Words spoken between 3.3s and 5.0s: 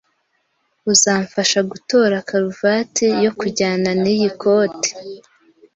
kujyana niyi koti?